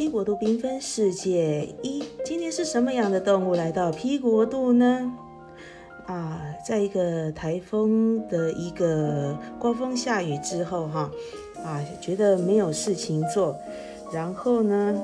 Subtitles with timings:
[0.00, 5.12] P 国度缤纷世界一，今天是什么样的动物来到 P 国度呢？
[6.06, 11.10] 啊，在一个台风的一个刮风下雨之后，哈，
[11.62, 13.54] 啊，觉得没有事情做，
[14.10, 14.98] 然后呢，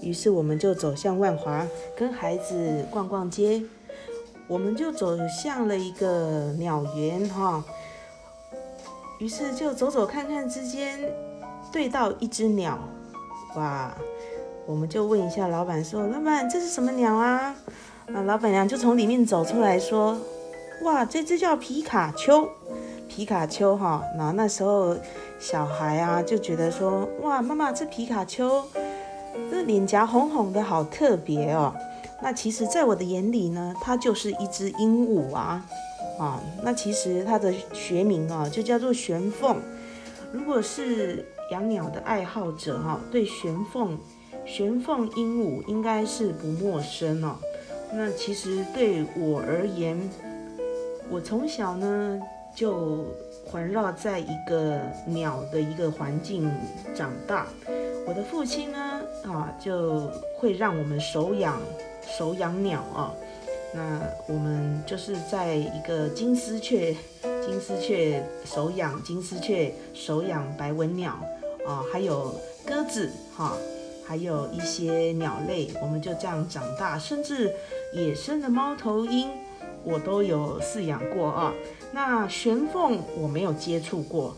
[0.00, 1.66] 于是我们就走向万华，
[1.96, 3.60] 跟孩子逛逛街。
[4.46, 7.64] 我们就走向了一个鸟园，哈，
[9.18, 11.00] 于是就走走看看之间，
[11.72, 12.78] 对到一只鸟，
[13.56, 13.92] 哇！
[14.66, 17.54] 我们就问一下老板说：“老板，这是什么鸟啊？”
[18.08, 20.18] 那老板娘就从里面走出来说
[20.82, 22.48] ：“哇，这只叫皮卡丘，
[23.08, 24.96] 皮卡丘哈。”然后那时候
[25.38, 28.64] 小孩啊就觉得说：“哇，妈妈，这皮卡丘，
[29.50, 31.72] 这脸颊红红的，好特别哦。”
[32.20, 35.64] 那其实，在我的眼里呢，它就是一只鹦鹉啊，
[36.18, 39.60] 啊，那其实它的学名啊就叫做玄凤。
[40.32, 43.96] 如果是养鸟的爱好者哈，对玄凤。
[44.46, 47.36] 玄凤鹦鹉应该是不陌生哦。
[47.92, 49.98] 那其实对我而言，
[51.10, 52.20] 我从小呢
[52.54, 53.04] 就
[53.44, 56.50] 环绕在一个鸟的一个环境
[56.94, 57.46] 长大。
[58.06, 61.60] 我的父亲呢啊就会让我们手养
[62.16, 63.12] 手养鸟啊。
[63.74, 66.94] 那我们就是在一个金丝雀、
[67.44, 71.18] 金丝雀手养金丝雀手养白文鸟
[71.66, 73.56] 啊，还有鸽子哈。
[74.06, 77.52] 还有一些鸟类，我们就这样长大，甚至
[77.92, 79.30] 野生的猫头鹰，
[79.82, 81.52] 我都有饲养过啊。
[81.92, 84.36] 那玄凤我没有接触过，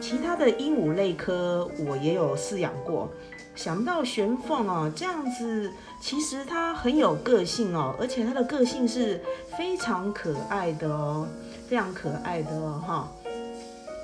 [0.00, 3.08] 其他的鹦鹉类科我也有饲养过。
[3.54, 9.20] 想不到玄凤哦，这样子其实它很有个性哦，而且它的个性是
[9.56, 11.26] 非常可爱的哦，
[11.68, 13.12] 非常可爱的哦，哈。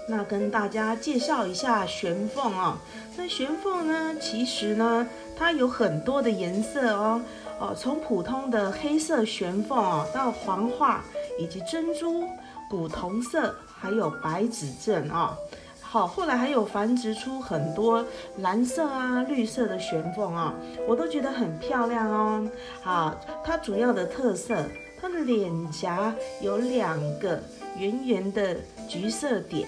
[0.06, 2.78] 那跟大家介绍一下玄凤啊，
[3.16, 7.22] 那玄凤呢，其实呢，它有很多的颜色哦，
[7.58, 11.02] 哦，从普通的黑色玄凤哦，到黄化
[11.38, 12.28] 以及珍珠、
[12.69, 15.34] 古铜色，还有白指正哦，
[15.81, 18.04] 好，后来还有繁殖出很多
[18.38, 20.53] 蓝色啊、绿色的玄凤啊，
[20.86, 22.47] 我都觉得很漂亮哦。
[22.82, 24.54] 好，它主要的特色，
[25.00, 27.41] 它的脸颊有两个
[27.78, 28.54] 圆圆的
[28.86, 29.66] 橘色点。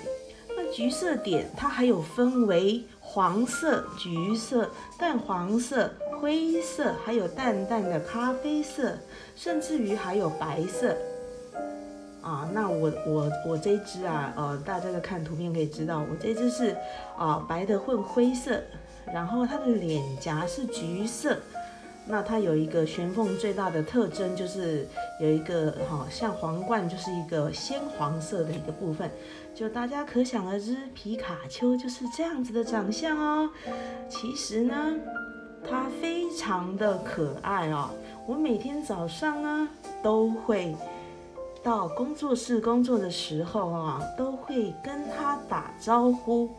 [0.77, 8.93] 橘色点，它还有分为黄色、橘色、淡黄色、灰色，还有淡淡的咖啡色，
[9.35, 10.95] 甚至于还有白色。
[12.21, 16.77] 啊，那我我我这只啊，呃，大家在看图片可以知道，我这只是
[17.17, 18.61] 啊白的混灰色，
[19.07, 21.39] 然后它的脸颊是橘色。
[22.09, 24.87] 那它有一个玄凤最大的特征，就是
[25.21, 29.11] 有一个哈像皇冠，就是一个鲜黄色的一个部分，
[29.55, 33.51] 就大家可想而知，皮卡丘就是这样子的长相哦。
[34.09, 34.95] 其实呢，
[35.69, 37.91] 它非常的可爱哦。
[38.27, 39.69] 我每天早上呢
[40.03, 40.77] 都会
[41.63, 46.51] 到工作室工作的时候啊，都会跟它打招呼，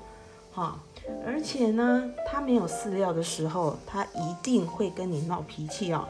[0.52, 0.78] 哈。
[1.26, 6.06] 而且呢，它没有饲料的时候，它一定会跟你闹脾气哦，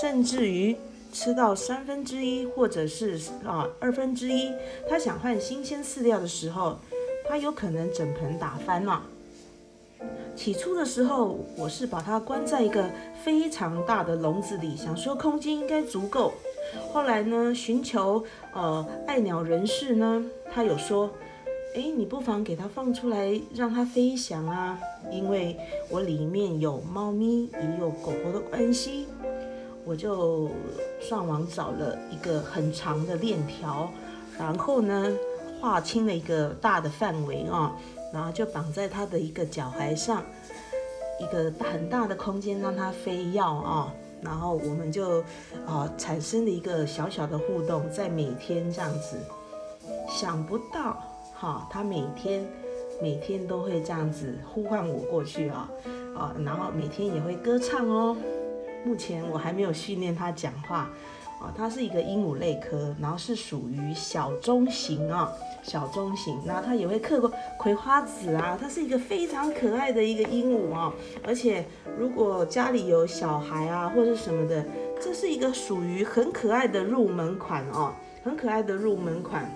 [0.00, 0.76] 甚至于
[1.12, 4.52] 吃到三分之一或者是啊二分之一，
[4.88, 6.78] 它想换新鲜饲料的时候，
[7.28, 9.02] 它有可能整盆打翻了。
[10.36, 12.88] 起初的时候，我是把它关在一个
[13.24, 16.32] 非常大的笼子里，想说空间应该足够。
[16.92, 18.22] 后来呢，寻求
[18.54, 21.10] 呃爱鸟人士呢，他有说。
[21.74, 24.78] 哎，你不妨给它放出来，让它飞翔啊！
[25.12, 25.56] 因为
[25.90, 29.06] 我里面有猫咪也有狗狗的关系，
[29.84, 30.50] 我就
[31.00, 33.92] 上网找了一个很长的链条，
[34.36, 35.12] 然后呢，
[35.60, 37.76] 划清了一个大的范围啊，
[38.12, 40.24] 然后就绑在它的一个脚踝上，
[41.20, 45.20] 一个很大的空间让它飞跃啊，然后我们就
[45.64, 49.16] 啊产生了一个小小的互动，在每天这样子，
[50.08, 50.96] 想不到。
[51.40, 52.44] 好，他每天
[53.00, 55.70] 每天都会这样子呼唤我过去啊，
[56.16, 58.16] 啊，然后每天也会歌唱哦。
[58.84, 60.90] 目前我还没有训练他讲话，
[61.40, 65.32] 啊，它是一个鹦鹉类科，然后是属于小中型啊，
[65.62, 66.40] 小中型。
[66.44, 70.92] 然后它也会嗑过葵花籽啊，它是一个非常可爱的一个鹦鹉啊。
[71.24, 71.64] 而且
[71.96, 74.64] 如果家里有小孩啊或者什么的，
[75.00, 77.92] 这是一个属于很可爱的入门款哦，
[78.24, 79.48] 很可爱的入门款。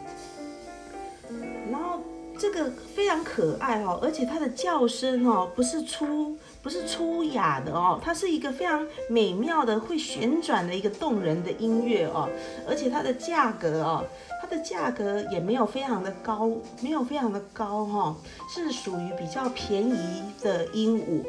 [1.71, 2.01] 然后
[2.39, 12.29] 这个非常可爱哦，而且它的叫声哦，不是粗，不是粗哑的哦，它是一个非常美妙的会旋转的一个动人的音乐哦，
[12.69, 14.05] 而且它的价格哦，
[14.41, 16.51] 它的价格也没有非常的高，
[16.81, 18.17] 没有非常的高哈，
[18.49, 21.23] 是属于比较便宜的鹦鹉，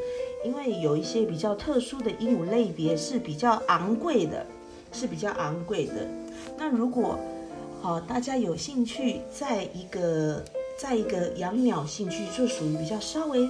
[0.44, 4.44] 因为有一些比较特殊的鹦鹉类别是比较昂贵的，
[4.90, 6.08] 是比较昂贵的。
[6.58, 7.18] 那如果
[7.84, 10.42] 好，大家有兴趣，在一个
[10.74, 13.46] 在一个养鸟兴趣，就属于比较稍微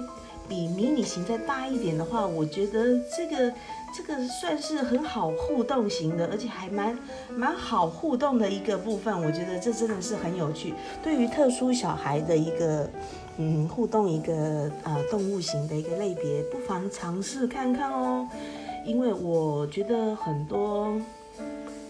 [0.49, 3.53] 比迷你型再大一点的话，我觉得这个
[3.95, 6.99] 这个算是很好互动型的，而且还蛮
[7.29, 9.17] 蛮好互动的一个部分。
[9.23, 12.89] 我觉得这真的是很有趣，对于特殊小孩的一个。
[13.37, 18.27] 嗯，互动一个呃动物型的一个类别，不妨尝试看看哦。
[18.85, 20.93] 因为我觉得很多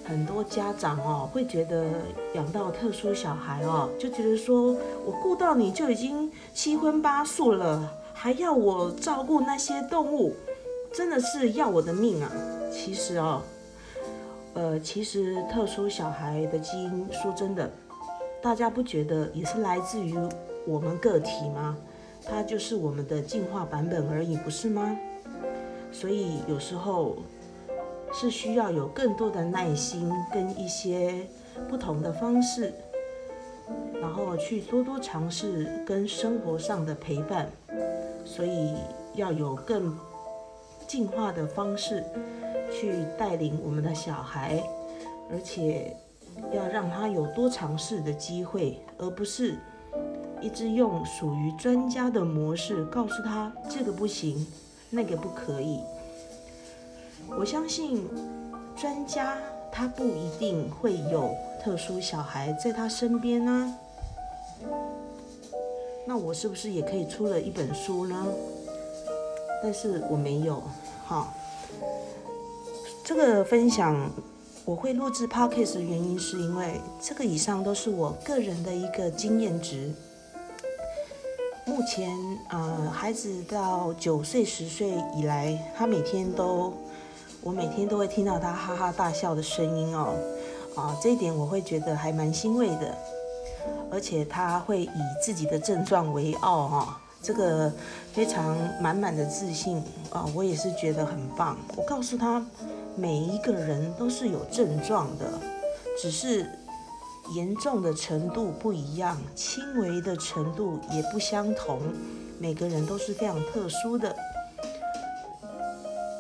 [0.08, 1.86] 很多家长哦，会觉得
[2.34, 4.76] 养到特殊小孩哦，就觉得说
[5.06, 10.36] 我顾到你就已经七荤八素了，还要我照顾那些动物，
[10.94, 12.32] 真的是要我的命啊！
[12.72, 13.42] 其实哦，
[14.54, 17.72] 呃，其实特殊小孩的基因，说真的，
[18.42, 20.16] 大家不觉得也是来自于。
[20.68, 21.78] 我们个体吗？
[22.26, 24.98] 它就是我们的进化版本而已，不是吗？
[25.92, 27.18] 所以有时候
[28.18, 31.28] 是需要有更多的耐心，跟一些
[31.70, 32.74] 不同的方式，
[34.02, 37.50] 然后去多多尝试跟生活上的陪伴。
[38.24, 38.74] 所以
[39.16, 39.96] 要有更
[40.88, 42.04] 进化的方式
[42.72, 44.64] 去带领我们的小孩，
[45.30, 45.96] 而且
[46.54, 49.58] 要让他有多尝试的机会，而不是。
[50.42, 54.46] 一直用属于专家的模式告诉他这个不行，
[54.90, 55.80] 那个不可以。
[57.38, 58.08] 我相信
[58.76, 59.38] 专家
[59.72, 63.76] 他不一定会有特殊小孩在他身边呢。
[66.08, 68.26] 那我是不是也可以出了一本书呢？
[69.64, 70.62] 但是我没有。
[71.06, 71.34] 好，
[73.04, 74.10] 这个分享
[74.64, 79.92] 我会录制 podcast 的原因是因为这个以上都是我个人的一个经验值。
[81.66, 82.16] 目前，
[82.50, 86.72] 呃，孩子到九岁、十岁以来，他每天都，
[87.46, 90.16] 我每天都会听到他哈哈大笑的声音哦，
[90.76, 92.98] 啊，这一点我会觉得还蛮欣慰的，
[93.92, 94.90] 而且他会以
[95.22, 97.72] 自己的症状为傲哈，这个
[98.12, 99.78] 非常满满的自信
[100.10, 101.56] 啊，我也是觉得很棒。
[101.78, 102.44] 我告诉他，
[102.96, 105.26] 每一个人都是有症状的，
[106.02, 106.50] 只是。
[107.34, 111.80] 严重的程度不一样，轻微的程度也不相同，
[112.38, 114.16] 每个人都是非常特殊的。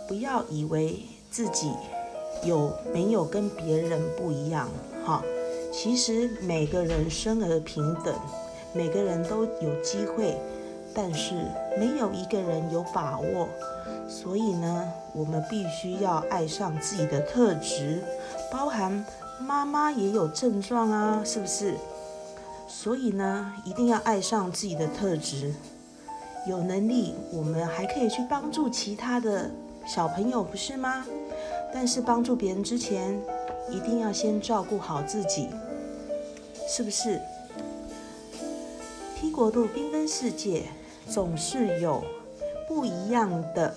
[0.07, 0.99] 不要以为
[1.35, 1.73] 自己
[2.45, 4.69] 有没有跟别人不一样，
[5.05, 5.21] 哈，
[5.69, 8.15] 其实每个人生而平等，
[8.71, 10.39] 每个人都有机会，
[10.93, 11.35] 但是
[11.77, 13.49] 没有一个人有把握。
[14.07, 18.01] 所以呢，我们必须要爱上自己的特质，
[18.49, 19.05] 包含。
[19.37, 21.75] 妈妈也有症状啊，是不是？
[22.69, 25.53] 所以呢，一定要爱上自己的特质。
[26.47, 29.51] 有能力，我们还可以去帮助其他的
[29.85, 31.05] 小朋友，不是吗？
[31.73, 33.19] 但是帮助别人之前，
[33.69, 35.49] 一定要先照顾好自己，
[36.67, 37.21] 是不是
[39.15, 40.63] ？T 国度缤纷世界，
[41.09, 42.03] 总是有
[42.67, 43.73] 不一样的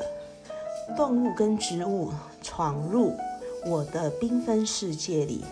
[0.96, 2.10] 动物跟植物
[2.42, 3.14] 闯入。
[3.66, 5.44] 我的缤纷世界里，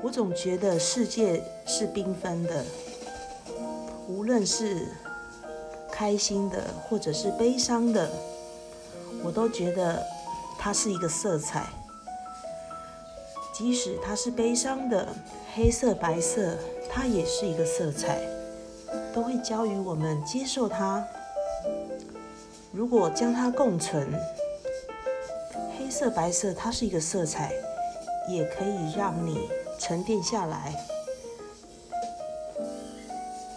[0.00, 2.64] 我总觉得世界是缤纷的，
[4.08, 4.86] 无论是
[5.90, 8.08] 开心的或者是悲伤的，
[9.24, 10.02] 我都觉得
[10.58, 11.66] 它是一个色彩。
[13.52, 15.08] 即使它是悲伤的，
[15.54, 16.56] 黑色、白色，
[16.90, 18.20] 它也是一个色彩，
[19.14, 21.04] 都会教于我们接受它。
[22.72, 24.12] 如果将它共存。
[25.78, 27.52] 黑色白色，它是一个色彩，
[28.26, 30.74] 也可以让你沉淀下来。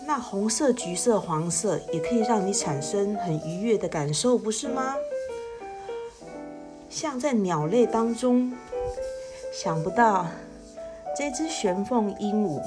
[0.06, 4.96] 那红色、橘色、黄色，也可以让你产生很愉悦的感受，不是吗？
[6.96, 8.54] 像在鸟类当中，
[9.52, 10.26] 想不到
[11.14, 12.62] 这只玄凤鹦鹉，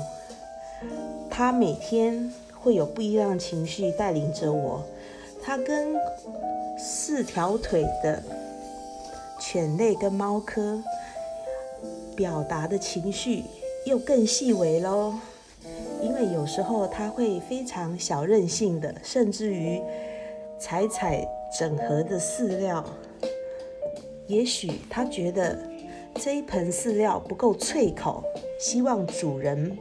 [1.31, 2.31] 它每天
[2.61, 4.85] 会有不一样的情绪带领着我。
[5.43, 5.97] 它跟
[6.79, 8.23] 四条腿的。
[9.41, 10.83] 犬类跟猫科
[12.15, 13.45] 表达的情绪
[13.87, 15.15] 又更细微喽，
[16.03, 19.81] 因为有时候它会非常小任性的，甚至于
[20.59, 21.27] 踩踩
[21.59, 22.85] 整盒的饲料。
[24.29, 25.59] 也许它觉得
[26.15, 28.23] 这一盆饲料不够脆口，
[28.61, 29.77] 希望主人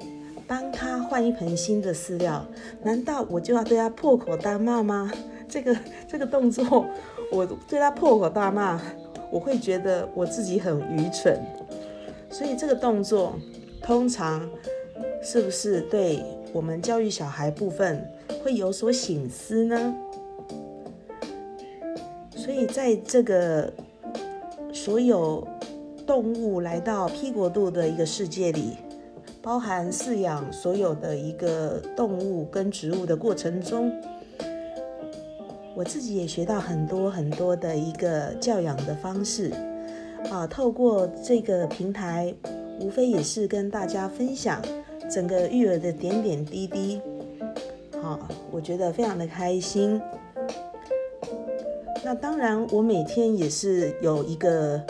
[0.47, 2.45] 帮他换一盆新的饲料。
[2.81, 5.11] 难道我就要对它破口大骂吗？
[5.47, 5.77] 这个
[6.07, 6.85] 这个动作，
[7.31, 8.81] 我对它破口大骂。
[9.29, 11.37] 我会觉得我自己很愚蠢，
[12.29, 13.35] 所以这个动作
[13.81, 14.49] 通常
[15.21, 16.23] 是不是对
[16.53, 18.09] 我们教育小孩部分
[18.41, 19.93] 会有所醒思呢？
[22.37, 23.73] 所以在这个
[24.77, 25.45] 所有
[26.05, 28.77] 动物来到 P 国度的一个世界里，
[29.41, 33.91] 包含饲养所有的一个动物跟植物的过程中，
[35.75, 39.51] 我自己也学到很多很多的一个教养的方式
[40.29, 40.45] 啊。
[40.45, 42.31] 透过这个平台，
[42.79, 44.61] 无非也是跟大家分享
[45.11, 47.01] 整个育儿的点点滴滴。
[47.99, 48.19] 好，
[48.51, 49.99] 我觉得非常的开心。
[52.09, 54.81] 那当然，我每天也是有一个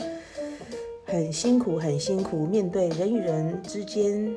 [1.03, 4.35] 很辛苦、很辛苦面对人与人之间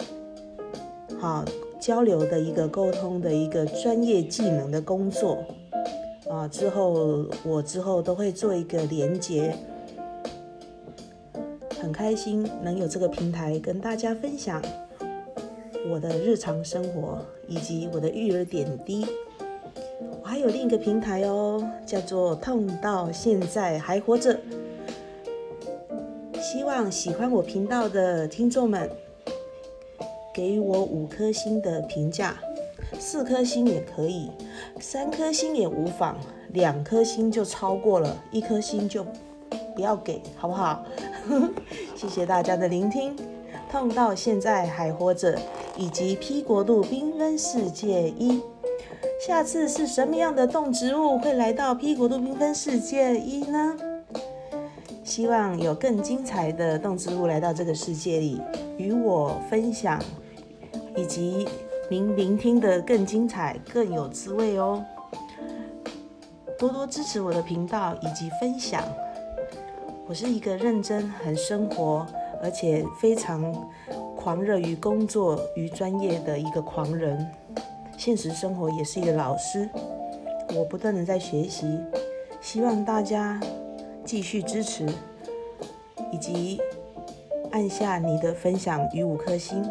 [1.18, 1.44] 好
[1.78, 5.44] 交流的一个沟通的一个专业技能的工作
[6.26, 6.48] 啊。
[6.48, 9.54] 之后我之后都会做一个连接，
[11.78, 14.62] 很开心能有这个平台跟大家分享
[15.90, 19.06] 我的日常生活以及我的育儿点滴。
[20.30, 24.38] 还有另一个平台哦，叫做“痛到现在还活着”。
[26.40, 28.88] 希望喜欢我频道的听众们
[30.32, 32.36] 给我五颗星的评价，
[32.96, 34.30] 四颗星也可以，
[34.78, 36.16] 三颗星也无妨，
[36.52, 39.04] 两颗星就超过了，一颗星就
[39.74, 40.84] 不要给，好不好？
[41.96, 43.16] 谢谢大家的聆听
[43.68, 45.36] ，“痛到现在还活着”
[45.76, 48.38] 以及《P 国度缤纷世界一》。
[49.20, 53.76] 下次是什么样的动植物会来到 P 国度缤纷世界一呢？
[55.04, 58.40] 希望有更精彩的动植物来到这个世界里
[58.78, 60.00] 与我分享，
[60.96, 61.46] 以及
[61.90, 64.82] 您聆听的更精彩、更有滋味哦。
[66.58, 68.82] 多多支持我的频道以及分享。
[70.06, 72.06] 我是一个认真、很生活，
[72.42, 73.52] 而且非常
[74.16, 77.30] 狂热于工作与专业的一个狂人。
[78.00, 79.68] 现实生活也是一个老师，
[80.56, 81.78] 我不断的在学习，
[82.40, 83.38] 希望大家
[84.06, 84.86] 继续支持，
[86.10, 86.58] 以及
[87.50, 89.62] 按下你的分享与五颗星，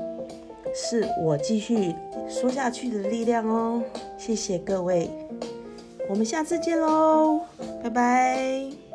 [0.76, 1.96] 是我继续
[2.30, 3.82] 说下去的力量哦。
[4.16, 5.10] 谢谢各位，
[6.08, 7.42] 我们下次见喽，
[7.82, 8.89] 拜拜。